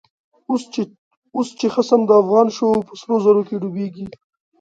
اوس 1.35 1.49
چه 1.59 1.67
خصم 1.75 2.01
دافغان 2.11 2.47
شو، 2.55 2.69
په 2.87 2.93
سرو 2.99 3.15
زرو 3.23 3.41
کی 3.47 3.55
ډوبیږی 3.61 4.05